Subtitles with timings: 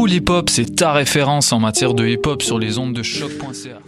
[0.00, 3.02] Pool Hip Hop, c'est ta référence en matière de hip hop sur les ondes de
[3.02, 3.80] choc.ca.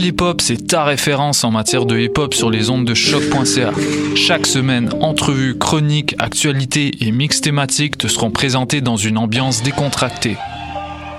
[0.00, 3.72] Hip Hop, c'est ta référence en matière de hip hop sur les ondes de choc.ca.
[4.14, 10.38] Chaque semaine, entrevues, chroniques, actualités et mix thématiques te seront présentés dans une ambiance décontractée.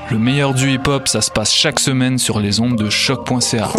[0.10, 3.70] Le meilleur du hip hop, ça se passe chaque semaine sur les ondes de choc.ca.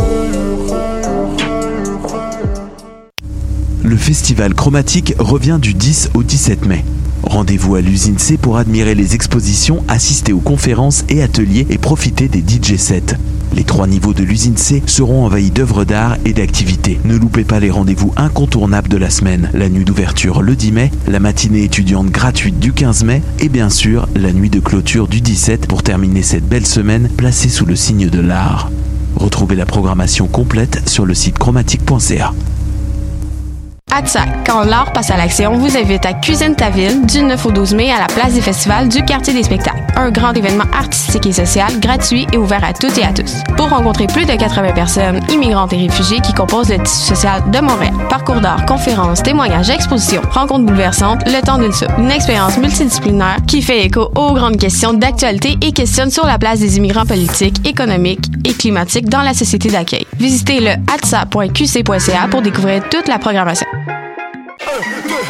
[3.82, 6.84] Le festival chromatique revient du 10 au 17 mai.
[7.22, 12.28] Rendez-vous à l'usine C pour admirer les expositions, assister aux conférences et ateliers et profiter
[12.28, 13.16] des DJ sets.
[13.54, 17.00] Les trois niveaux de l'usine C seront envahis d'œuvres d'art et d'activités.
[17.04, 19.50] Ne loupez pas les rendez-vous incontournables de la semaine.
[19.52, 23.70] La nuit d'ouverture le 10 mai, la matinée étudiante gratuite du 15 mai et bien
[23.70, 27.76] sûr la nuit de clôture du 17 pour terminer cette belle semaine placée sous le
[27.76, 28.70] signe de l'art.
[29.16, 32.32] Retrouvez la programmation complète sur le site chromatique.ca.
[33.92, 37.50] ATSA, quand l'art passe à l'action, vous invite à Cuisine ta ville du 9 au
[37.50, 39.82] 12 mai à la place des festivals du quartier des spectacles.
[39.96, 43.42] Un grand événement artistique et social, gratuit et ouvert à toutes et à tous.
[43.56, 47.58] Pour rencontrer plus de 80 personnes, immigrantes et réfugiés qui composent le tissu social de
[47.60, 47.94] Montréal.
[48.08, 51.92] Parcours d'art, conférences, témoignages, expositions, rencontres bouleversantes, le temps d'une soupe.
[51.98, 56.60] Une expérience multidisciplinaire qui fait écho aux grandes questions d'actualité et questionne sur la place
[56.60, 60.06] des immigrants politiques, économiques et climatiques dans la société d'accueil.
[60.18, 63.66] Visitez le atsa.qc.ca pour découvrir toute la programmation.
[64.70, 65.29] Yeah.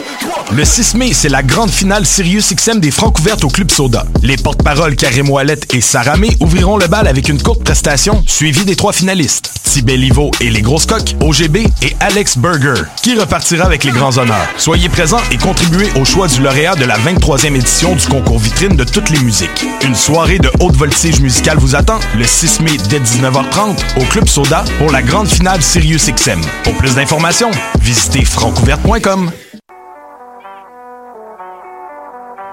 [0.53, 4.05] Le 6 mai, c'est la grande finale Sirius XM des Francs ouvertes au Club Soda.
[4.23, 8.65] Les porte-paroles Karim Ouellet et Sarah May ouvriront le bal avec une courte prestation suivie
[8.65, 9.53] des trois finalistes.
[9.63, 14.19] Tibet Livo et les Grosses Coques, OGB et Alex Burger, qui repartira avec les grands
[14.19, 14.49] honneurs.
[14.59, 18.75] Soyez présents et contribuez au choix du lauréat de la 23e édition du concours vitrine
[18.75, 19.65] de toutes les musiques.
[19.85, 24.27] Une soirée de haute voltige musicale vous attend le 6 mai dès 19h30 au Club
[24.27, 26.41] Soda pour la grande finale Sirius XM.
[26.65, 29.31] Pour plus d'informations, visitez francouverte.com.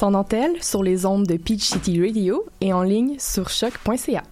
[0.00, 4.22] Sans dentelle sur les ondes de Peach City Radio et en ligne sur choc.ca.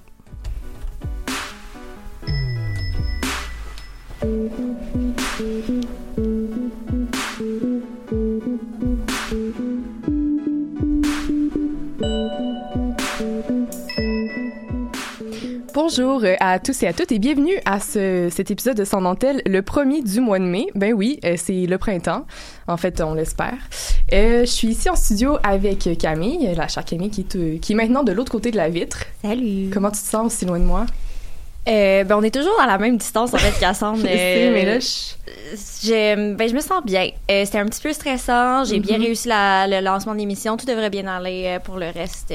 [15.75, 19.43] Bonjour à tous et à toutes et bienvenue à ce, cet épisode de Sans dentelle,
[19.45, 20.69] le premier du mois de mai.
[20.75, 22.25] Ben oui, euh, c'est le printemps.
[22.69, 23.59] En fait, on l'espère.
[24.13, 27.73] Euh, je suis ici en studio avec Camille, la chère Camille qui est, euh, qui
[27.73, 29.05] est maintenant de l'autre côté de la vitre.
[29.23, 29.69] Salut.
[29.73, 30.27] Comment tu te sens?
[30.33, 30.87] Aussi loin de moi?
[31.69, 33.53] Euh, ben, on est toujours à la même distance, en fait,
[34.09, 37.11] sais, mais là, je- je, ben, je me sens bien.
[37.29, 38.65] C'était un petit peu stressant.
[38.65, 39.05] J'ai bien Mhm.
[39.05, 40.57] réussi la- le lancement de l'émission.
[40.57, 42.33] Tout devrait bien aller pour le reste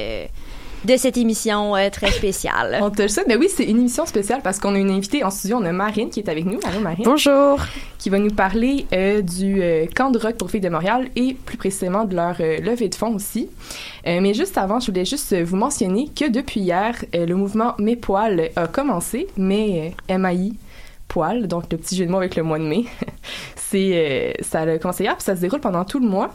[0.85, 2.79] de cette émission euh, très spéciale.
[2.81, 3.27] On te le souhaite.
[3.27, 5.57] Mais oui, c'est une émission spéciale parce qu'on a une invitée en studio.
[5.59, 6.59] On a Marine qui est avec nous.
[6.63, 7.05] Allô, Marine.
[7.05, 7.59] Bonjour.
[7.97, 11.33] Qui va nous parler euh, du euh, camp de rock pour filles de Montréal et
[11.33, 13.49] plus précisément de leur euh, levée de fonds aussi.
[14.07, 17.35] Euh, mais juste avant, je voulais juste euh, vous mentionner que depuis hier, euh, le
[17.35, 19.27] mouvement Mes Poils a commencé.
[19.37, 20.53] Mais euh, MAI
[21.13, 22.85] poil, donc le petit jeu de mots avec le mois de mai.
[23.55, 26.33] c'est euh, ça commencé hier puis ça se déroule pendant tout le mois.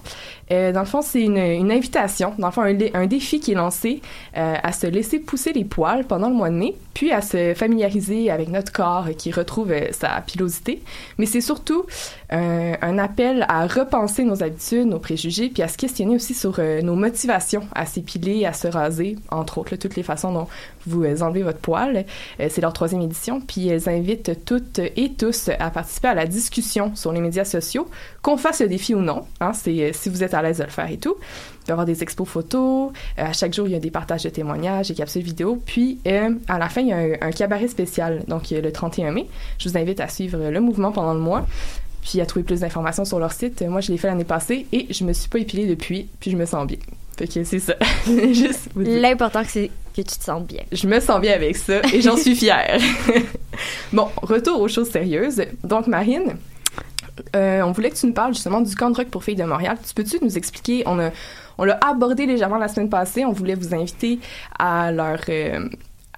[0.50, 1.38] Euh, dans le fond, c'est une,
[1.71, 4.00] invitation, dans le fond un, dé- un défi qui est lancé
[4.37, 7.53] euh, à se laisser pousser les poils pendant le mois de mai, puis à se
[7.54, 10.82] familiariser avec notre corps qui retrouve euh, sa pilosité.
[11.19, 11.84] Mais c'est surtout
[12.31, 16.94] un appel à repenser nos habitudes, nos préjugés, puis à se questionner aussi sur nos
[16.94, 20.47] motivations à s'épiler, à se raser, entre autres, toutes les façons dont
[20.87, 22.04] vous enlevez votre poil.
[22.38, 26.78] C'est leur troisième édition, puis elles invitent toutes et tous à participer à la discussion
[26.94, 27.89] sur les médias sociaux,
[28.22, 29.25] qu'on fasse le défi ou non.
[29.41, 31.16] Hein, c'est euh, si vous êtes à l'aise de le faire et tout.
[31.21, 32.92] Il va y avoir des expos photos.
[33.19, 35.60] euh, à chaque jour, il y a des partages de témoignages, des capsules vidéo.
[35.66, 39.13] Puis, euh, à la fin, il y a un, un cabaret spécial, donc le 31
[39.13, 39.27] mai.
[39.59, 41.47] Je vous invite à suivre le mouvement pendant le mois,
[42.03, 43.63] puis à trouver plus d'informations sur leur site.
[43.63, 46.36] Moi, je l'ai fait l'année passée et je me suis pas épilée depuis, puis je
[46.36, 46.78] me sens bien.
[47.19, 47.74] Fait que c'est ça.
[48.07, 48.71] Juste.
[48.77, 50.63] L'important, c'est que tu te sentes bien.
[50.71, 52.81] Je me sens bien avec ça et j'en suis fière.
[53.92, 55.42] bon, retour aux choses sérieuses.
[55.65, 56.36] Donc, Marine,
[57.36, 59.44] euh, on voulait que tu nous parles justement du camp de rock pour filles de
[59.44, 59.76] Montréal.
[59.86, 60.82] Tu peux-tu nous expliquer?
[60.86, 61.10] On a,
[61.59, 63.24] on l'a abordé légèrement la semaine passée.
[63.24, 64.20] On voulait vous inviter
[64.59, 65.68] à leur, euh,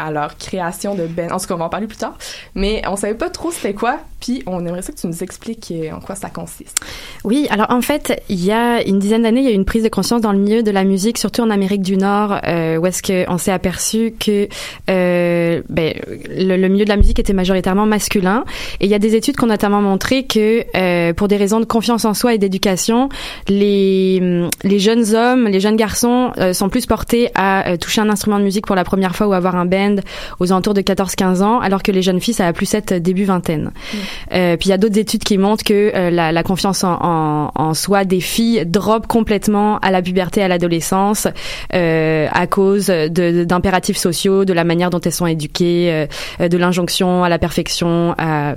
[0.00, 1.29] à leur création de band.
[1.31, 2.17] En tout cas, on va en parler plus tard.
[2.55, 5.73] Mais on savait pas trop c'était quoi, puis on aimerait ça que tu nous expliques
[5.73, 6.81] euh, en quoi ça consiste.
[7.25, 9.64] Oui, alors en fait, il y a une dizaine d'années, il y a eu une
[9.64, 12.76] prise de conscience dans le milieu de la musique, surtout en Amérique du Nord, euh,
[12.76, 14.49] où est-ce qu'on s'est aperçu que
[14.91, 15.94] euh, ben,
[16.29, 18.44] le, milieu de la musique était majoritairement masculin.
[18.81, 21.64] Et il y a des études qui ont notamment montré que pour des raisons de
[21.64, 23.08] confiance en soi et d'éducation,
[23.49, 28.44] les, les jeunes hommes, les jeunes garçons sont plus portés à toucher un instrument de
[28.44, 29.90] musique pour la première fois ou avoir un band
[30.39, 33.25] aux alentours de 14-15 ans, alors que les jeunes filles, ça a plus être début
[33.25, 33.65] vingtaine.
[33.65, 33.97] Mmh.
[34.33, 36.99] Euh, puis il y a d'autres études qui montrent que euh, la, la, confiance en,
[37.01, 41.29] en, en, soi des filles drop complètement à la puberté, à l'adolescence,
[41.75, 46.07] euh, à cause d'impératifs sociaux, de la manière dont elles sont éduquées,
[46.41, 48.55] euh, de l'injonction à la perfection, à,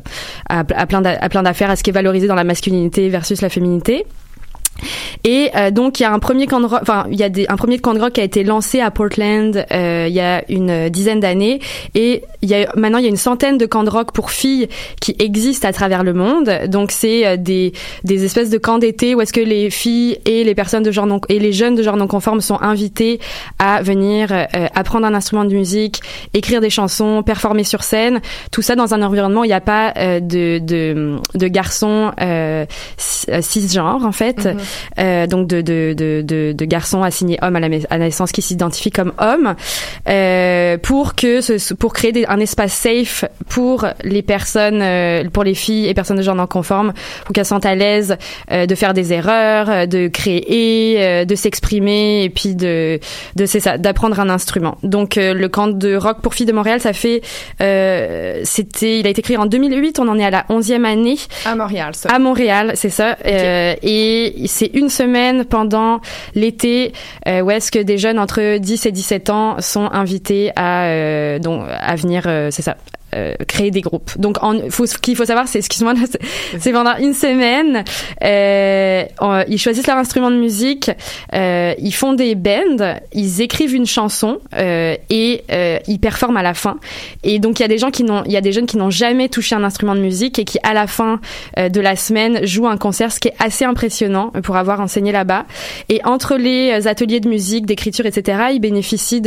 [0.50, 4.06] à, à plein d'affaires, à ce qui est valorisé dans la masculinité versus la féminité.
[5.24, 7.30] Et euh, donc il y a un premier camp de rock, enfin il y a
[7.30, 10.20] des, un premier camp de rock qui a été lancé à Portland euh, il y
[10.20, 11.60] a une dizaine d'années
[11.96, 14.32] et il y a maintenant il y a une centaine de camps de rock pour
[14.32, 14.68] filles
[15.00, 16.50] qui existent à travers le monde.
[16.68, 17.72] Donc c'est euh, des
[18.04, 21.06] des espèces de camps d'été où est-ce que les filles et les personnes de genre
[21.08, 23.20] non et les jeunes de genre non conforme sont invités
[23.60, 26.02] à venir euh, apprendre un instrument de musique,
[26.34, 28.20] écrire des chansons, performer sur scène.
[28.52, 32.12] Tout ça dans un environnement où il n'y a pas euh, de, de de garçons
[32.98, 34.46] cisgenres en fait.
[34.46, 34.63] Mm -hmm.
[35.00, 38.32] Euh, donc de, de, de, de, de garçons assignés hommes à la, à la naissance
[38.32, 39.56] qui s'identifient comme hommes,
[40.10, 45.44] euh, pour que ce, pour créer des, un espace safe pour les personnes, euh, pour
[45.44, 46.94] les filles et personnes de genre non conforme,
[47.26, 48.18] pour qu'elles sentent à l'aise
[48.52, 53.00] euh, de faire des erreurs, de créer, euh, de s'exprimer et puis de,
[53.36, 54.78] de c'est ça, d'apprendre un instrument.
[54.84, 57.22] Donc le camp de rock pour filles de Montréal, ça fait,
[58.44, 61.18] c'était, il a été créé en 2008, on en est à la 11e année.
[61.46, 62.10] À Montréal, ça.
[62.10, 63.18] À Montréal, c'est ça.
[63.24, 63.78] Okay.
[63.84, 66.00] et c'est une semaine pendant
[66.36, 66.94] l'été
[67.28, 71.40] euh, où est-ce que des jeunes entre 10 et 17 ans sont invités à euh,
[71.40, 72.78] donc à venir euh, c'est ça
[73.14, 74.12] euh, créer des groupes.
[74.18, 75.94] Donc, en, faut, ce qu'il faut savoir, c'est, excuse-moi,
[76.60, 77.84] c'est pendant une semaine,
[78.24, 79.04] euh,
[79.48, 80.92] ils choisissent leur instrument de musique,
[81.34, 86.44] euh, ils font des bands, ils écrivent une chanson euh, et euh, ils performent à
[86.44, 86.78] la fin.
[87.24, 88.78] Et donc, il y a des gens qui n'ont, il y a des jeunes qui
[88.78, 91.20] n'ont jamais touché un instrument de musique et qui, à la fin
[91.58, 95.46] de la semaine, jouent un concert, ce qui est assez impressionnant pour avoir enseigné là-bas.
[95.90, 99.22] Et entre les ateliers de musique, d'écriture, etc., ils bénéficient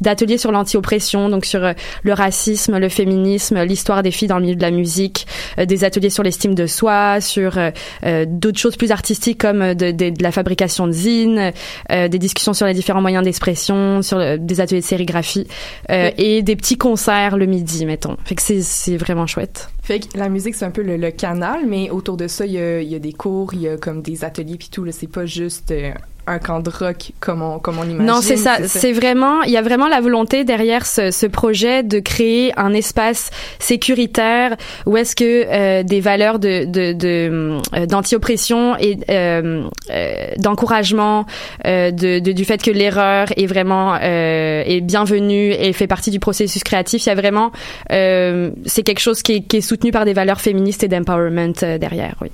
[0.00, 1.60] d'ateliers sur l'anti-oppression, donc sur
[2.02, 3.31] le racisme, le féminisme
[3.64, 5.26] l'histoire des filles dans le milieu de la musique,
[5.58, 7.70] euh, des ateliers sur l'estime de soi, sur euh,
[8.04, 11.52] euh d'autres choses plus artistiques comme de, de, de la fabrication de zines,
[11.90, 15.46] des discussions sur les différents moyens d'expression, sur le, des ateliers de sérigraphie
[15.88, 18.16] et des petits concerts le midi, mettons.
[18.24, 19.68] Fait que c'est vraiment chouette.
[19.82, 22.52] Fait que la musique, c'est un peu le, le, canal, mais autour de ça, il
[22.52, 24.86] y a, il y a des cours, il y a comme des ateliers puis tout.
[24.92, 25.72] C'est pas juste
[26.26, 28.06] un camp de rock comme on, comme on imagine.
[28.06, 28.58] Non, c'est ça.
[28.66, 32.72] C'est vraiment, il y a vraiment la volonté derrière ce, ce, projet de créer un
[32.72, 39.64] espace sécuritaire où est-ce que euh, des valeurs de, de, de euh, d'anti-oppression et euh,
[39.90, 41.26] euh d'encouragement
[41.64, 46.62] de, de, du fait que l'erreur est vraiment est bienvenue et fait partie du processus
[46.64, 47.04] créatif.
[47.04, 47.52] Il y a vraiment,
[47.90, 52.16] c'est quelque chose qui est, qui est, soutenu par des valeurs féministes et d'empowerment derrière.
[52.20, 52.28] Oui.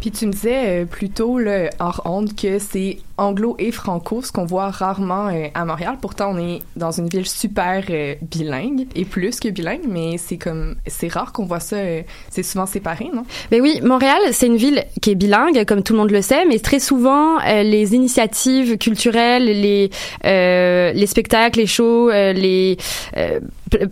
[0.00, 4.32] Puis tu me disais plus tôt là, hors honte que c'est anglo et franco, ce
[4.32, 5.96] qu'on voit rarement euh, à Montréal.
[6.00, 10.36] Pourtant, on est dans une ville super euh, bilingue et plus que bilingue, mais c'est
[10.36, 11.76] comme c'est rare qu'on voit ça.
[11.76, 13.24] Euh, c'est souvent séparé, non?
[13.50, 16.44] Ben oui, Montréal, c'est une ville qui est bilingue, comme tout le monde le sait,
[16.46, 19.90] mais très souvent les initiatives culturelles, les
[20.24, 22.76] euh, les spectacles, les shows, les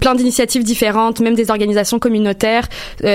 [0.00, 2.68] plein d'initiatives différentes, même des organisations communautaires,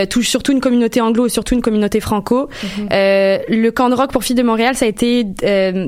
[0.09, 2.47] touchent surtout une communauté anglo et surtout une communauté franco.
[2.47, 3.41] Mm -hmm.
[3.49, 5.25] le camp de rock pour filles de Montréal, ça a été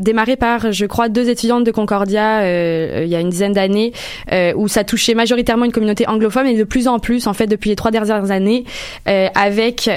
[0.09, 3.93] démarré par, je crois, deux étudiantes de Concordia euh, il y a une dizaine d'années,
[4.31, 7.45] euh, où ça touchait majoritairement une communauté anglophone et de plus en plus, en fait,
[7.45, 8.63] depuis les trois dernières années,
[9.07, 9.89] euh, avec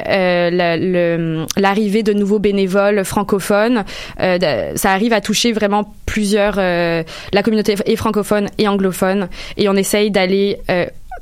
[1.57, 3.85] l'arrivée de nouveaux bénévoles francophones,
[4.19, 10.11] ça arrive à toucher vraiment plusieurs, la communauté est francophone et anglophone, et on essaye
[10.11, 10.59] d'aller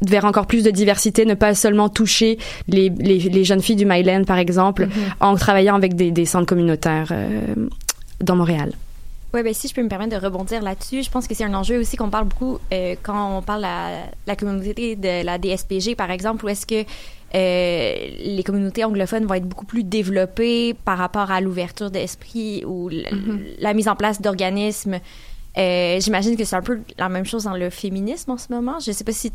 [0.02, 3.87] vers encore plus de diversité, ne pas seulement toucher les, les, les jeunes filles du
[3.87, 5.26] Myland, par exemple, mm -hmm.
[5.28, 7.68] en travaillant avec des, des centres communautaires euh,
[8.21, 8.73] dans Montréal.
[9.33, 11.55] Oui, ben si je peux me permettre de rebondir là-dessus, je pense que c'est un
[11.55, 15.95] enjeu aussi qu'on parle beaucoup euh, quand on parle à la communauté de la DSPG,
[15.95, 16.85] par exemple, où est-ce que
[17.35, 22.91] euh, les communautés anglophones vont être beaucoup plus développées par rapport à l'ouverture d'esprit ou
[22.91, 23.39] mm -hmm.
[23.61, 24.99] la mise en place d'organismes.
[25.59, 28.81] Euh, J'imagine que c'est un peu la même chose dans le féminisme en ce moment.
[28.81, 29.33] Je sais pas si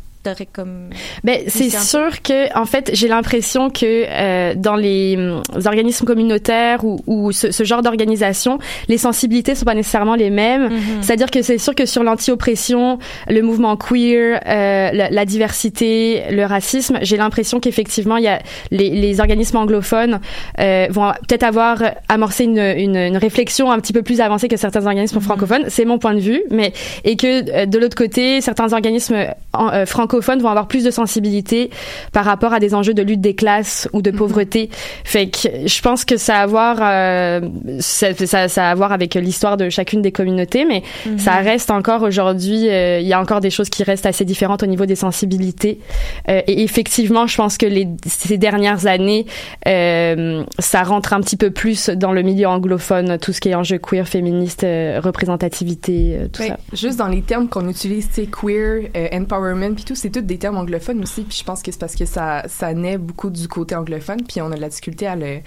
[0.52, 0.90] comme.
[1.24, 6.84] Ben c'est sûr que en fait j'ai l'impression que euh, dans les, hum, organismes communautaires
[6.84, 10.68] ou, ou ce, ce genre d'organisation, les sensibilités sont pas nécessairement les mêmes.
[10.68, 11.02] Mhm.
[11.02, 16.44] C'est-à-dire que c'est sûr que sur l'anti-oppression, le mouvement queer, euh, la, la diversité, le
[16.44, 18.40] racisme, j'ai l'impression qu'effectivement il y a
[18.70, 20.20] les, les organismes anglophones
[20.60, 24.56] euh, vont peut-être avoir amorcé une, une, une réflexion un petit peu plus avancée que
[24.56, 25.64] certains organismes francophones.
[25.68, 26.72] C'est mon point de vue, mais
[27.04, 29.16] et que de l'autre côté, certains organismes
[29.56, 29.86] euh,
[30.20, 31.70] francophones vont avoir plus de sensibilité
[32.12, 34.70] par rapport à des enjeux de lutte des classes ou de pauvreté.
[35.04, 37.40] Fait que je pense que ça a à voir, euh,
[37.80, 41.18] ça, ça, ça a à voir avec l'histoire de chacune des communautés, mais Mhm.
[41.18, 44.62] ça reste encore aujourd'hui, euh, il y a encore des choses qui restent assez différentes
[44.62, 45.80] au niveau des sensibilités.
[46.28, 49.26] Euh, et effectivement, je pense que les, ces dernières années,
[49.64, 53.78] ça rentre un petit peu plus dans le milieu anglophone, tout ce qui est enjeu
[53.78, 56.58] queer, féministe, représentativité, tout ça.
[56.72, 60.56] Juste dans les termes qu'on utilise, c'est queer, empowerment, puis tout, c'est tous des termes
[60.56, 61.22] anglophones aussi.
[61.22, 64.40] Puis je pense que c'est parce que ça, ça naît beaucoup du côté anglophone, puis
[64.40, 65.40] on a de la difficulté à le,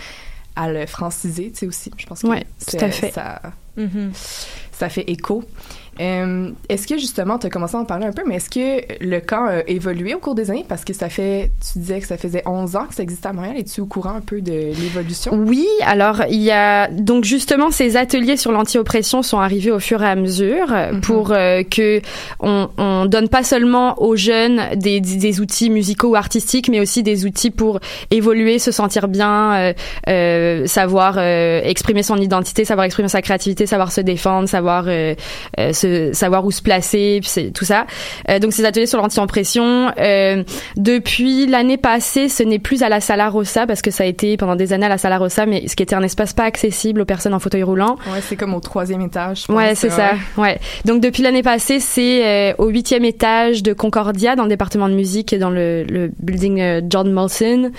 [0.55, 1.91] à le franciser, tu sais aussi.
[1.97, 3.11] Je pense que Ouais, c'est- tout à fait.
[3.11, 3.41] ça,
[3.77, 4.11] Mhm.
[4.71, 5.43] ça fait écho.
[5.99, 9.03] Euh, est-ce que justement, tu as commencé à en parler un peu, mais est-ce que
[9.03, 10.65] le camp a évolué au cours des années?
[10.67, 13.33] Parce que ça fait, tu disais que ça faisait 11 ans que ça existait à
[13.33, 13.55] Montréal.
[13.57, 15.33] Es-tu au courant un peu de l'évolution?
[15.33, 20.01] Oui, alors il y a donc justement ces ateliers sur l'anti-oppression sont arrivés au fur
[20.03, 21.01] et à mesure euh, Mhm.
[21.01, 22.01] pour euh, que
[22.39, 26.79] on, on donne pas seulement aux jeunes des, des, des outils musicaux ou artistiques, mais
[26.79, 27.79] aussi des outils pour
[28.11, 29.73] évoluer, se sentir bien, euh,
[30.07, 35.13] euh, savoir exprimer son identité, savoir exprimer sa créativité, savoir se défendre, savoir euh,
[35.59, 37.85] euh, se, savoir où se placer, puis c'est tout ça.
[38.29, 39.91] Euh, donc ces ateliers sur l'anti-oppression.
[39.97, 40.43] Euh,
[40.75, 44.37] depuis l'année passée, ce n'est plus à la Sala Rossa parce que ça a été
[44.37, 47.01] pendant des années à la Sala Rossa, mais ce qui était un espace pas accessible
[47.01, 47.97] aux personnes en fauteuil roulant.
[48.11, 49.45] Ouais, c'est comme au troisième étage.
[49.47, 50.11] je Ouais, c'est ça.
[50.37, 50.59] ouais.
[50.85, 54.93] Donc depuis l'année passée, c'est euh, au huitième étage de Concordia, dans le département de
[54.93, 57.71] musique, dans le, le building euh, John Molson.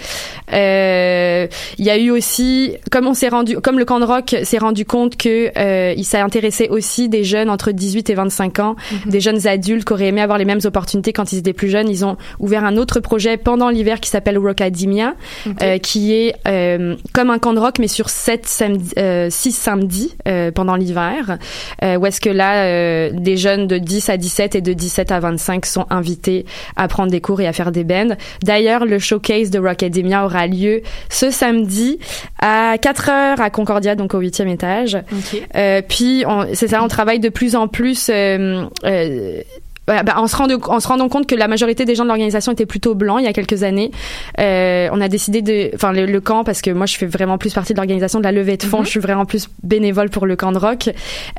[0.52, 4.59] Il y a eu aussi, comme on s'est rendu, comme le camp de rock s'est
[4.59, 5.50] rendu compte que
[5.97, 8.76] il s'est intéressé aussi des jeunes entre 18 et 25 ans,
[9.07, 11.88] des jeunes adultes qui auraient aimé avoir les mêmes opportunités quand ils étaient plus jeunes.
[11.88, 15.14] Ils ont ouvert un autre projet pendant l'hiver qui s'appelle Rockademia,
[15.62, 19.52] euh, qui est euh, comme un camp de rock mais sur sept samedis, euh, six
[19.52, 21.38] samedis euh, pendant l'hiver,
[21.83, 25.12] euh, où est-ce que là euh, des jeunes de 10 à 17 et de 17
[25.12, 28.16] à 25 sont invités à prendre des cours et à faire des bands.
[28.42, 31.99] D'ailleurs, le showcase de Rockademia aura lieu ce samedi
[32.40, 34.97] à 4 heures à Concordia, donc au huitième étage.
[35.12, 35.42] Ok.
[35.57, 37.79] Euh, puis c'est ça, on travaille de plus en plus.
[38.10, 39.42] Euh, euh,
[39.90, 42.08] ouais, bah, en, se rendant, en se rendant compte que la majorité des gens de
[42.08, 43.90] l'organisation étaient plutôt blancs il y a quelques années,
[44.38, 47.38] euh, on a décidé de, enfin le, le camp parce que moi je fais vraiment
[47.38, 50.26] plus partie de l'organisation de la levée de fonds, je suis vraiment plus bénévole pour
[50.26, 50.88] le camp de rock,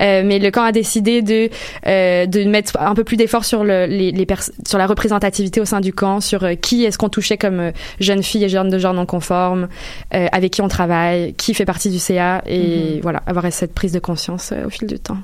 [0.01, 1.49] euh, mais le camp a décidé de
[1.87, 4.27] euh, de mettre un peu plus d'efforts sur le, les,
[4.67, 8.45] sur la représentativité au sein du camp, sur qui est-ce qu'on touchait comme jeunes filles
[8.45, 9.67] et jeunes de genre non conformes,
[10.13, 13.91] euh, avec qui on travaille, qui fait partie du CA et voilà avoir cette prise
[13.91, 15.17] de conscience au fil du temps.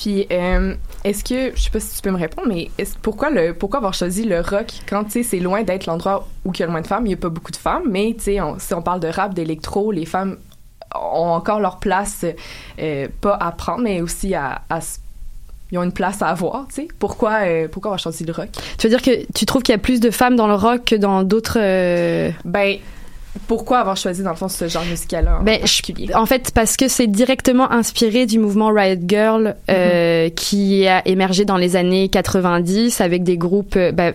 [0.00, 3.28] Puis, euh, est-ce que, je sais pas si tu peux me répondre, mais est pourquoi,
[3.28, 6.60] le, pourquoi avoir choisi le rock quand, tu sais, c'est loin d'être l'endroit où il
[6.60, 8.24] y a le moins de femmes, il y a pas beaucoup de femmes, mais, tu
[8.24, 10.38] sais, on- si on parle de rap, d'électro, les femmes
[10.94, 12.24] ont encore leur place,
[12.80, 14.62] euh, pas à prendre, mais aussi à,
[15.70, 16.88] ils ont une place à avoir, tu sais.
[16.98, 18.48] Pourquoi, euh, pourquoi avoir choisi le rock?
[18.78, 20.84] Tu veux dire que tu trouves qu'il y a plus de femmes dans le rock
[20.86, 21.58] que dans d'autres
[22.44, 22.78] Ben,
[23.46, 26.14] pourquoi avoir choisi, dans le fond, ce genre musical-là en Ben, je-?
[26.14, 31.44] En fait, parce que c'est directement inspiré du mouvement Riot Girl euh, qui a émergé
[31.44, 34.14] dans les années 90 avec des groupes euh, ben,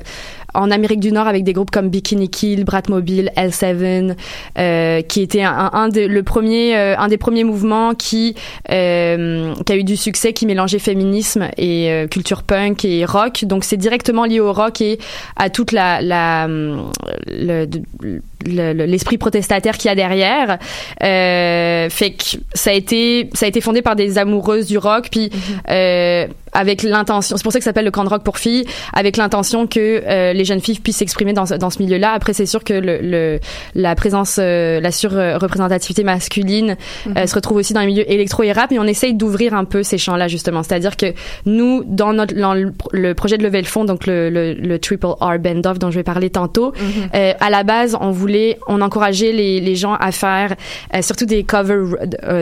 [0.55, 4.15] en Amérique du Nord avec des groupes comme Bikini Kill, Bratmobile, L7,
[4.57, 8.35] euh, qui était un, un de, le premier, euh, un des premiers mouvements qui
[8.71, 13.45] euh, qui a eu du succès, qui mélangeait féminisme et culture punk et rock.
[13.45, 14.99] Donc c'est directement lié au rock et
[15.35, 16.85] à toute la, la le-
[17.27, 20.57] le- le- l'esprit protestataire qu'il y a derrière.
[20.99, 25.29] Fait que ça a été ça a été fondé par des amoureuses du rock puis
[25.69, 28.65] euh, avec l'intention c'est pour ça que ça s'appelle le camp de rock pour filles
[28.93, 32.11] avec l'intention que euh, les jeunes filles puissent s'exprimer dans, ce- dans ce milieu-là.
[32.13, 33.39] Après c'est sûr que le, le
[33.75, 36.75] la présence euh, la surreprésentativité masculine
[37.15, 39.65] euh, se retrouve aussi dans les milieux électro et rap et on essaye d'ouvrir un
[39.65, 40.63] peu ces champs-là justement.
[40.63, 41.07] C'est-à-dire que
[41.45, 45.05] nous dans notre dans le, projet de lever le fond donc le, le, le triple
[45.19, 46.73] R band off dont je vais parler tantôt
[47.13, 50.55] euh, à la base, on voulait, on encourageait les, les gens à faire
[50.95, 51.95] euh, surtout des covers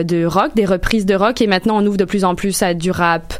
[0.04, 2.74] de rock, des reprises de rock, et maintenant on ouvre de plus en plus à
[2.74, 3.34] du rap,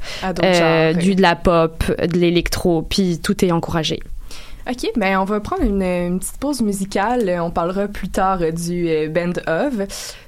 [0.45, 0.55] euh,
[0.93, 4.01] genres, du de la pop, de l'électro, puis tout est encouragé.
[4.67, 7.29] OK, ben on va prendre une, une petite pause musicale.
[7.29, 9.75] Euh, On parlera plus tard euh, du euh, Band of.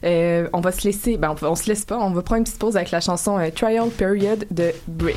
[0.05, 2.45] Euh, on va se laisser, ben on, on se laisse pas, on va prendre une
[2.45, 5.15] petite pause avec la chanson euh, Trial Period de Brit.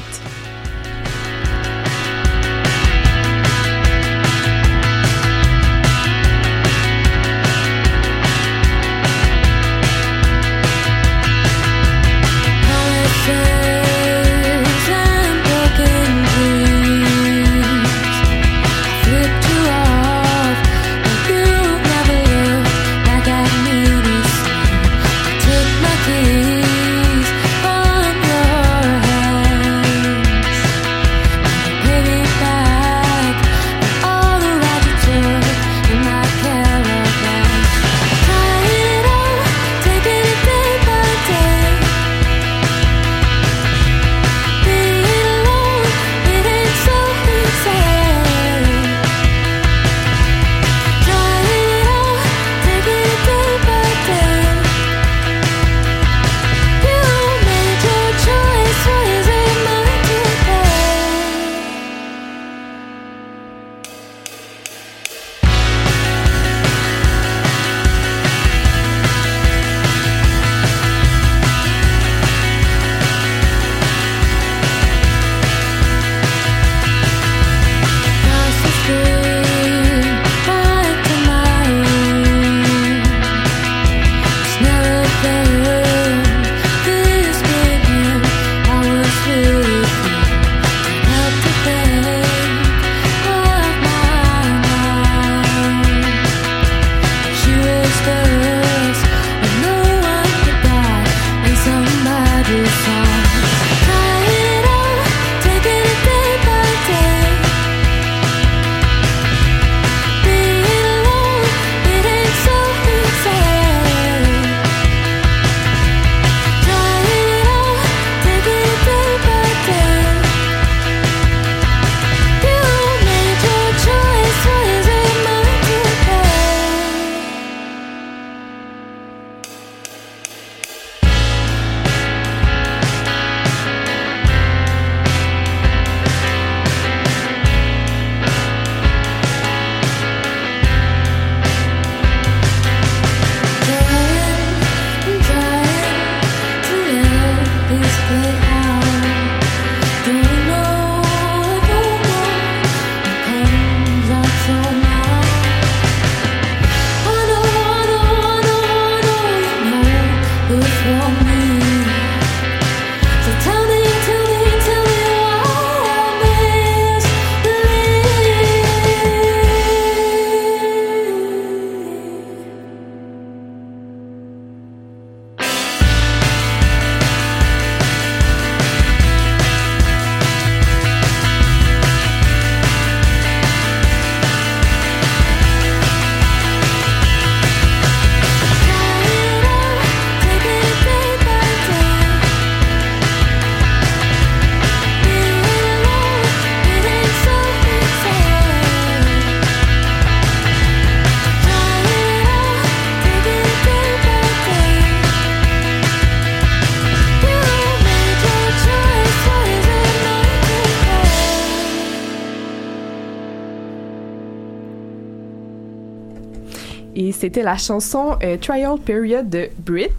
[217.30, 219.92] C'était la chanson euh, Trial Period de Brit.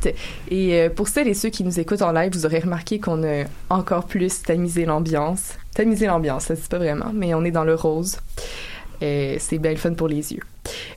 [0.51, 3.23] Et euh, pour celles et ceux qui nous écoutent en live, vous aurez remarqué qu'on
[3.23, 5.53] a encore plus tamisé l'ambiance.
[5.73, 8.19] Tamisé l'ambiance, ça dit pas vraiment, mais on est dans le rose.
[9.03, 10.43] Euh, c'est bien le fun pour les yeux.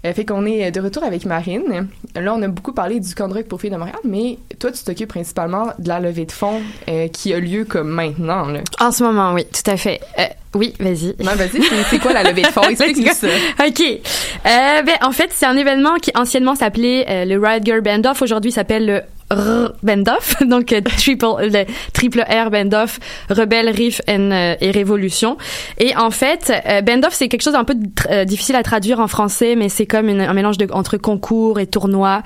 [0.06, 1.88] Euh, fait qu'on est de retour avec Marine.
[2.16, 4.72] Là, on a beaucoup parlé du camp de rock pour filles de Montréal, mais toi,
[4.72, 8.46] tu t'occupes principalement de la levée de fonds euh, qui a lieu comme maintenant.
[8.48, 8.60] Là.
[8.82, 10.02] En ce moment, oui, tout à fait.
[10.20, 10.24] Euh,
[10.56, 11.16] oui, vas-y.
[11.24, 12.62] Non, vas-y, c'est- quoi la levée de fonds?
[12.70, 13.28] Explique-nous ça.
[13.66, 13.82] OK.
[13.82, 18.02] Euh, ben, en fait, c'est un événement qui anciennement s'appelait euh, le Riot Girl Band
[18.12, 18.22] Off.
[18.22, 19.02] Aujourd'hui, s'appelle le
[19.34, 20.36] R Band Off.
[20.48, 25.38] Donc, euh, triple, le triple R Band Off, Rebelle, Riff and, euh, et Révolution.
[25.80, 27.76] Et en fait, euh, Band Off, c'est quelque chose d'un peu
[28.10, 31.60] euh, difficile à traduire en français, mais c'est comme une- un mélange de, entre concours
[31.60, 32.22] et tournoi.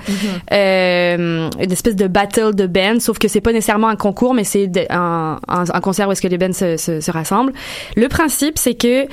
[0.52, 4.43] Euh, une espèce de battle de bands, sauf que c'est pas nécessairement un concours, mais
[4.43, 7.54] c'est un, un, un concert où est-ce que les bands se, se, se rassemblent.
[7.96, 9.06] Le principe, c'est que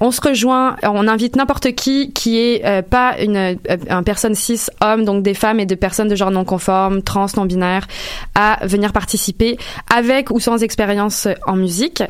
[0.00, 3.54] on se rejoint, on invite n'importe qui qui est pas une euh,
[3.88, 6.66] un personne cis homme, donc des femmes et de personnes de genre non conforme,
[7.04, 7.86] trans, non binaire,
[8.34, 9.56] à venir participer
[9.94, 12.02] avec ou sans expérience en musique,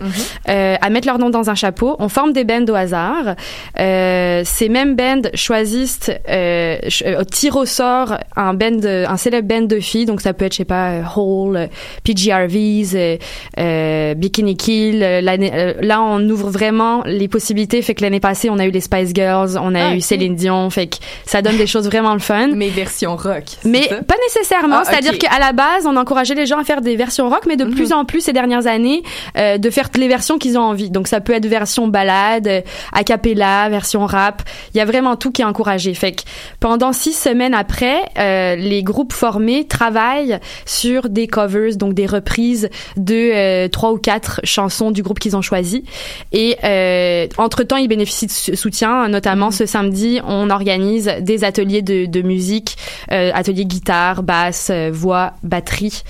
[0.49, 1.97] euh, à mettre leur nom dans un chapeau.
[1.99, 3.35] On forme des bands au hasard.
[3.79, 9.63] Euh, ces mêmes bands choisissent, euh, euh, tirent au sort un band, un célèbre band
[9.63, 10.07] de filles.
[10.07, 11.69] Donc ça peut être, je sais pas, Hole,
[12.05, 13.19] PGRVs,
[14.17, 14.99] Bikini Kill.
[15.01, 17.81] là, on ouvre vraiment les possibilités.
[17.83, 20.01] Fait que l'année passée, on a eu les Spice Girls, on a Ah, eu.
[20.01, 20.69] Céline Dion.
[20.71, 22.49] Fait que ça donne des choses vraiment le fun.
[22.55, 23.45] Mais version rock.
[23.65, 24.03] Mais ça?
[24.03, 24.46] pas nécessairement.
[24.81, 27.57] Ah, C'est-à-dire qu'à la base, on encourageait les gens à faire des versions rock, mais
[27.57, 29.03] de plus en plus ces dernières années,
[29.37, 30.91] euh, de faire les versions qu'ils ont envie.
[30.91, 32.61] Donc ça peut être version balade, euh,
[32.93, 34.43] a cappella, version rap.
[34.75, 35.95] Il y a vraiment tout qui est encouragé.
[35.95, 36.23] Fait que
[36.61, 42.69] pendant six semaines après, euh, les groupes formés travaillent sur des covers, donc des reprises
[42.97, 45.85] de euh, trois ou quatre chansons du groupe qu'ils ont choisi.
[46.33, 49.09] Et euh, entre-temps, ils bénéficient de sou- soutien.
[49.09, 52.77] Notamment, ce samedi, on organise des ateliers de, de musique,
[53.13, 54.36] euh, ateliers guitare, basse,
[54.71, 56.03] euh, voix, batterie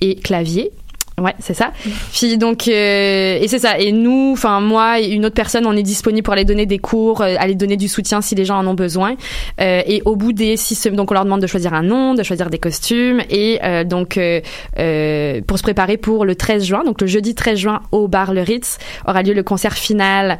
[0.00, 0.72] et clavier.
[1.20, 1.72] Ouais, c'est ça.
[2.14, 3.78] Puis donc euh, et c'est ça.
[3.78, 6.78] Et nous, enfin moi et une autre personne, on est disponible pour aller donner des
[6.78, 9.14] cours, euh, aller donner du soutien si les gens en ont besoin.
[9.60, 12.14] Euh, et au bout des six semaines, donc on leur demande de choisir un nom,
[12.14, 17.06] de choisir des costumes et donc pour se préparer pour le 13 juin, donc le
[17.06, 20.38] jeudi 13 juin au bar Le Ritz aura lieu le concert final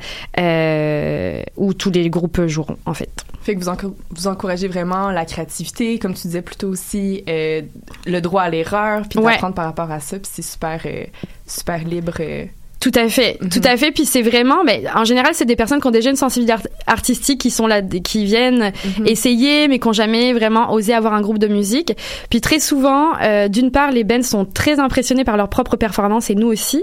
[1.57, 3.25] où tous les groupes joueront en fait.
[3.43, 8.43] Fait que vous, vous encouragez vraiment la créativité, comme tu disais plutôt aussi, le droit
[8.43, 9.33] à l'erreur, puis Ouais.
[9.33, 11.05] d'apprendre par rapport à ça, puis c'est super, euh,
[11.47, 12.15] super libre.
[12.21, 12.45] euh.
[12.81, 13.93] Tout à fait, tout à fait.
[13.93, 16.67] Puis c'est vraiment, mais en général, c'est des personnes qui ont déjà une sensibilité art-
[16.89, 18.73] artistique, qui sont là, qui viennent
[19.07, 21.93] essayer, mais qui n'ont jamais vraiment osé avoir un groupe de musique.
[22.29, 26.29] Puis très souvent, euh, d'une part, les bands sont très impressionnés par leur propre performance,
[26.29, 26.83] et nous aussi.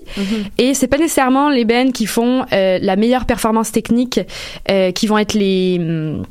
[0.57, 4.21] Et c'est pas nécessairement les bands qui font euh, la meilleure performance technique,
[4.71, 6.23] euh, qui vont être les hum,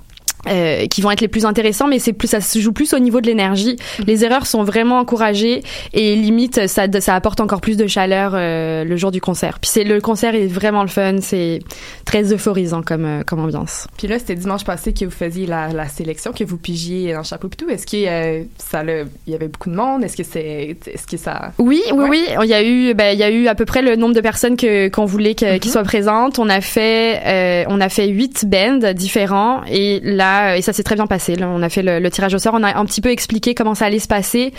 [0.46, 2.98] euh, qui vont être les plus intéressants, mais c'est plus, ça se joue plus au
[2.98, 3.76] niveau de l'énergie.
[4.06, 8.84] Les erreurs sont vraiment encouragées et limite, ça, ça apporte encore plus de chaleur euh,
[8.84, 9.58] le jour du concert.
[9.60, 11.60] Puis c'est le concert est vraiment le fun, c'est
[12.04, 13.86] très euphorisant comme euh, comme ambiance.
[13.98, 17.18] Puis là, c'était dimanche passé que vous faisiez la, la sélection, que vous pigiez dans
[17.18, 17.70] le chapeau puis tout.
[17.70, 20.04] Est-ce qu'il euh, ça il y avait beaucoup de monde?
[20.04, 21.52] Est-ce que c'est, est-ce que ça...
[21.58, 22.08] Oui, oui, Ouais.
[22.10, 22.24] oui.
[22.44, 24.20] Il y a eu, ben, il y a eu à peu près le nombre de
[24.20, 26.38] personnes que qu'on voulait que- qu'ils soient présentes.
[26.38, 30.94] On a fait, on a fait huit bands différents et là, et ça s'est très
[30.94, 31.36] bien passé.
[31.36, 32.54] Là, on a fait le, le tirage au sort.
[32.56, 34.52] On a un petit peu expliqué comment ça allait se passer.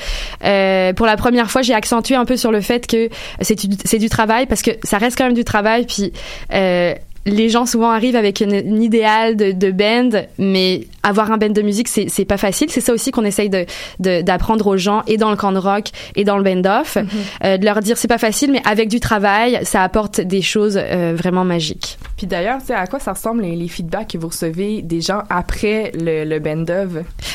[0.43, 3.10] Euh, pour la première fois, j'ai accentué un peu sur le fait que
[3.41, 5.86] c'est du, c'est du travail parce que ça reste quand même du travail.
[5.86, 6.12] Puis
[6.53, 6.93] euh,
[7.25, 11.62] les gens souvent arrivent avec une idéal de, de band, mais avoir un band de
[11.62, 12.69] musique, c'est c'est pas facile.
[12.71, 13.65] C'est ça aussi qu'on essaye de
[13.99, 16.97] de- d'apprendre aux gens et dans le camp de rock et dans le band-off,
[17.43, 20.79] euh, de leur dire c'est pas facile, mais avec du travail, ça apporte des choses
[20.82, 21.97] euh, vraiment magiques.
[22.19, 24.99] Puis d'ailleurs, tu sais, à quoi ça ressemble les, les feedbacks que vous recevez des
[24.99, 26.89] gens après le, le band-of?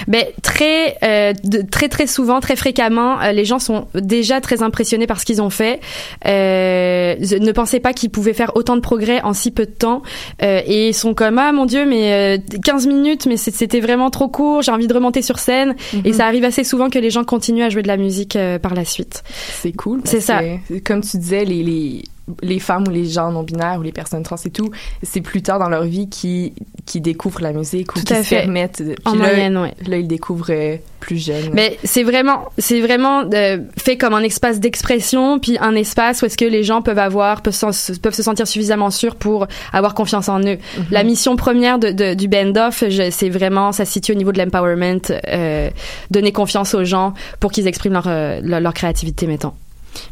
[0.08, 4.62] Ben très euh, de- très très souvent, très fréquemment, euh, les gens sont déjà très
[4.62, 5.80] impressionnés par ce qu'ils ont fait.
[6.26, 10.02] Euh, ne pensaient pas qu'ils pouvaient faire autant de progrès en si peu de temps
[10.42, 14.28] et ils sont comme ah mon dieu mais euh, 15 minutes mais c'était vraiment trop
[14.28, 17.24] court, j'ai envie de remonter sur scène et ça arrive assez souvent que les gens
[17.24, 19.22] continuent à jouer de la musique par la suite.
[19.62, 20.02] C'est cool.
[20.04, 20.40] C'est ça.
[20.68, 22.02] que, comme tu disais, les, les,
[22.42, 24.70] les femmes ou les gens non-binaires ou les personnes trans et tout,
[25.02, 26.54] c'est plus tard dans leur vie qui,
[26.86, 28.36] qui découvrent la musique ou qui se fait.
[28.42, 28.82] permettent.
[28.82, 29.74] Puis En là, moyenne, ouais.
[29.86, 31.50] là, ils découvrent euh, plus jeunes.
[31.52, 36.24] Mais c'est vraiment, c'est vraiment euh, fait comme un espace d'expression, puis un espace où
[36.26, 39.94] est-ce que les gens peuvent avoir, peuvent, se- peuvent se sentir suffisamment sûrs pour avoir
[39.94, 40.56] confiance en eux.
[40.90, 44.32] La mission première de, de- du band-off, je- c'est vraiment, ça se situe au niveau
[44.32, 45.68] de l'empowerment, euh,
[46.10, 48.08] donner confiance aux gens pour qu'ils expriment leur,
[48.42, 49.52] leur, leur créativité, mettons.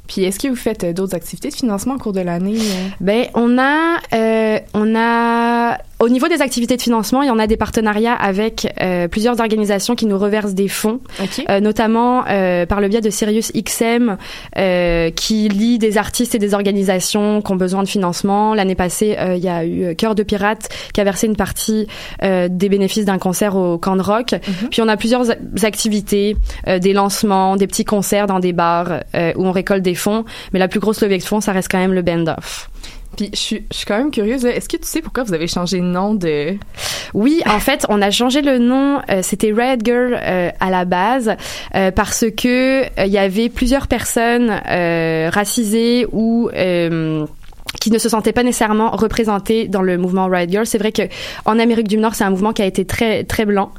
[0.08, 2.56] Puis est-ce que vous faites euh, d'autres activités de financement au cours de l'année?
[2.58, 2.88] euh?
[3.00, 7.38] Ben, on a, euh, on a, au niveau des activités de financement, il y en
[7.38, 11.44] a des partenariats avec euh, plusieurs organisations qui nous reversent des fonds, OK.
[11.48, 14.16] euh, notamment euh, par le biais de Sirius XM,
[14.58, 18.52] euh, qui lie des artistes et des organisations qui ont besoin de financement.
[18.52, 21.86] L'année passée, euh, il y a eu Cœur de Pirate qui a versé une partie
[22.24, 24.34] euh, des bénéfices d'un concert au Camp de Rock.
[24.72, 25.26] Puis on a plusieurs
[25.62, 26.36] activités,
[26.66, 30.24] euh, des lancements, des petits concerts dans des bars euh, où on récolte des fonds.
[30.52, 32.70] Mais la plus grosse levée de fonds, ça reste quand même le bend-off.
[33.16, 34.44] Puis je suis, je suis quand même curieuse.
[34.44, 36.54] Est-ce que tu sais pourquoi vous avez changé de nom de...
[37.14, 39.00] Oui, en fait, on a changé le nom.
[39.10, 41.36] euh, C'était Red Girl euh, à la base
[41.74, 47.26] euh, parce que euh, il y avait plusieurs personnes euh, racisées ou euh,
[47.80, 50.66] qui ne se sentaient pas nécessairement représentées dans le mouvement Riot Girl.
[50.66, 51.02] C'est vrai que
[51.46, 53.70] en Amérique du Nord, c'est un mouvement qui a été très très blanc.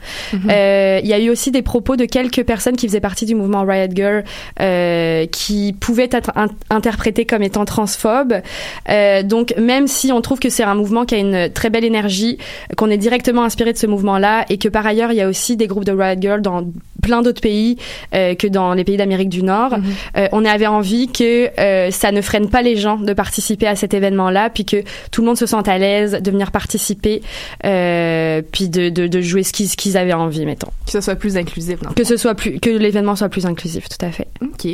[0.50, 3.36] Euh, Il y a eu aussi des propos de quelques personnes qui faisaient partie du
[3.36, 4.24] mouvement Riot Girl
[4.60, 8.42] euh, qui pouvaient être in- interprétées comme étant transphobes.
[8.90, 11.86] Euh, donc même si on trouve que c'est un mouvement qui a une très belle
[11.86, 12.38] énergie,
[12.76, 15.56] qu'on est directement inspiré de ce mouvement-là et que par ailleurs il y a aussi
[15.56, 16.66] des groupes de Riot Girl dans
[17.02, 17.78] plein d'autres pays
[18.14, 19.76] que dans les pays d'Amérique du Nord.
[20.18, 21.50] Euh, on avait envie que
[21.92, 24.78] ça ne freine pas les gens de participer à cet événement-là, puis que
[25.12, 27.22] tout le monde se sente à l'aise de venir participer,
[27.66, 30.70] euh, puis de, de, de jouer ce qu'ils avaient envie, mettons.
[30.86, 31.92] Que ce soit plus inclusif, non?
[31.92, 34.28] Que ce soit plus, que l'événement soit plus inclusif, tout à fait.
[34.42, 34.68] OK.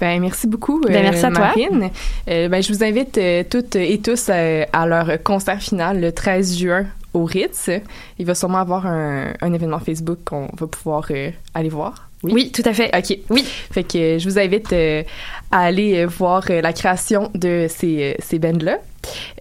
[0.00, 1.40] Ben, merci beaucoup, Ben, merci à toi.
[1.40, 1.90] Marine.
[2.30, 6.12] Euh, ben, je vous invite euh, toutes et tous euh, à leur concert final le
[6.12, 7.68] 13 juin au Ritz.
[8.18, 12.05] Il va sûrement avoir un, un événement Facebook qu'on va pouvoir euh, aller voir.
[12.22, 12.90] Oui, tout à fait.
[12.96, 13.18] OK.
[13.30, 13.44] Oui.
[13.44, 15.02] Fait que euh, je vous invite euh,
[15.50, 18.78] à aller euh, voir euh, la création de ces, ces bands-là.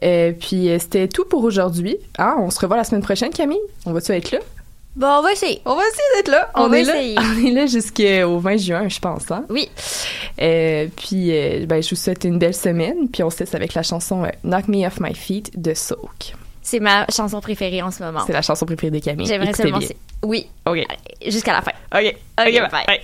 [0.04, 1.98] Euh, puis c'était tout pour aujourd'hui.
[2.18, 2.36] Hein?
[2.40, 3.60] On se revoit la semaine prochaine, Camille.
[3.86, 4.40] On va-tu être là?
[4.96, 5.62] Bon, on va essayer.
[5.66, 6.50] On va essayer d'être là.
[6.56, 6.94] On va est là.
[7.22, 9.30] On est là jusqu'au 20 juin, je pense.
[9.30, 9.44] Hein?
[9.50, 9.70] Oui.
[10.38, 11.32] Puis,
[11.66, 13.10] ben, je vous souhaite une belle semaine.
[13.12, 16.36] Puis, on se laisse avec la chanson Knock Me Off My Feet de Soak.
[16.66, 18.24] C'est ma chanson préférée en ce moment.
[18.26, 19.28] C'est la chanson préférée de Camille.
[19.28, 19.80] J'aimerais seulement.
[20.24, 20.48] Oui.
[20.66, 20.80] OK.
[21.28, 21.72] Jusqu'à la fin.
[21.94, 22.16] OK.
[22.40, 23.02] OK, OK, bye.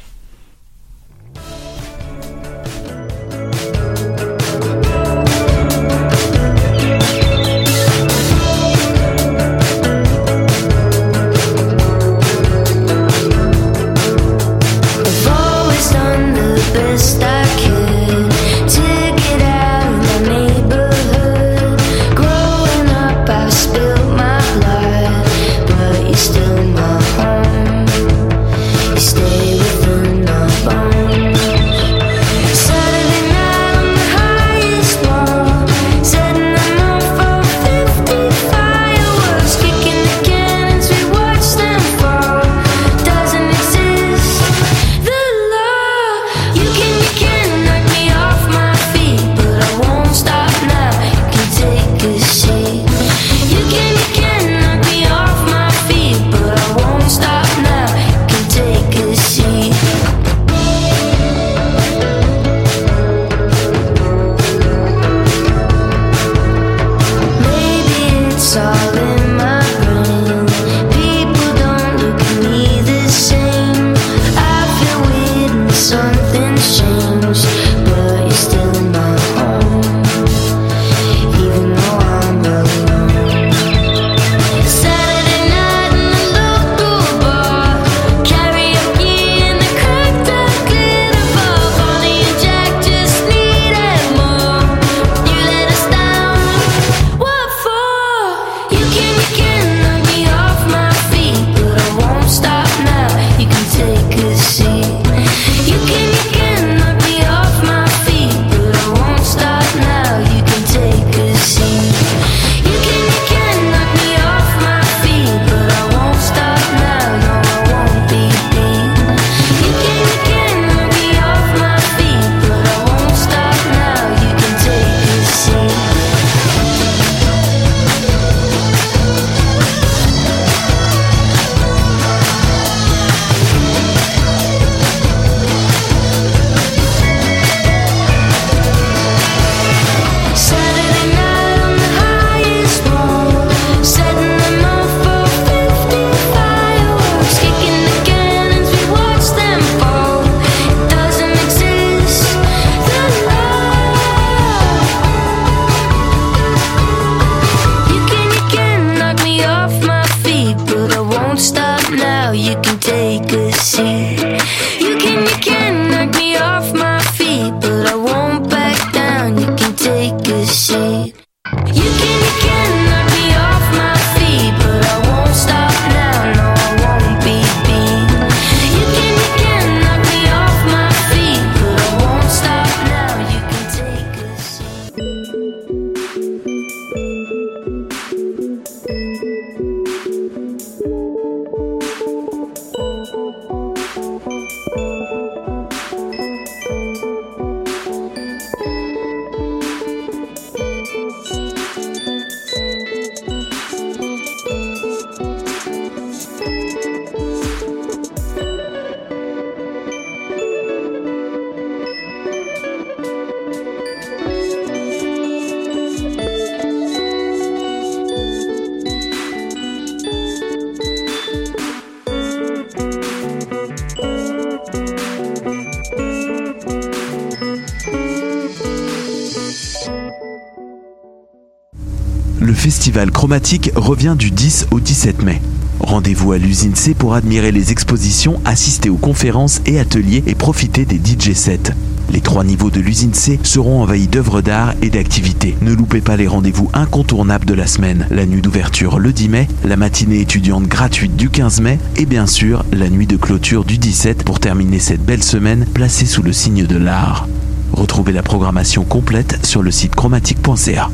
[232.51, 235.41] Le festival chromatique revient du 10 au 17 mai.
[235.79, 240.83] Rendez-vous à l'usine C pour admirer les expositions, assister aux conférences et ateliers et profiter
[240.83, 241.71] des DJ sets.
[242.11, 245.55] Les trois niveaux de l'usine C seront envahis d'œuvres d'art et d'activités.
[245.61, 248.05] Ne loupez pas les rendez-vous incontournables de la semaine.
[248.11, 252.27] La nuit d'ouverture le 10 mai, la matinée étudiante gratuite du 15 mai et bien
[252.27, 256.33] sûr la nuit de clôture du 17 pour terminer cette belle semaine placée sous le
[256.33, 257.29] signe de l'art.
[257.71, 260.89] Retrouvez la programmation complète sur le site chromatique.ca.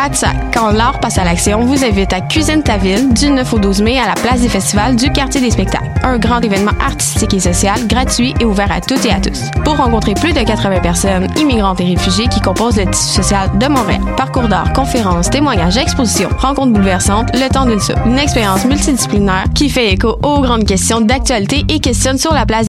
[0.00, 3.58] ATSA, quand l'art passe à l'action, vous invite à Cuisine ta ville du 9 au
[3.58, 5.90] 12 mai à la place des festivals du quartier des spectacles.
[6.04, 9.50] Un grand événement artistique et social, gratuit et ouvert à toutes et à tous.
[9.64, 13.66] Pour rencontrer plus de 80 personnes, immigrantes et réfugiés qui composent le tissu social de
[13.66, 14.00] Montréal.
[14.16, 17.98] Parcours d'art, conférences, témoignages, expositions, rencontres bouleversantes, le temps d'une soupe.
[18.06, 22.48] Une expérience multidisciplinaire qui fait écho aux grandes questions d'actualité et questionne sur la place